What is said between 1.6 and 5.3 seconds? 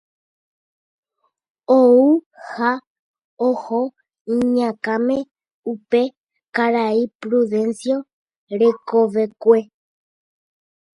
ou ha oho iñakãme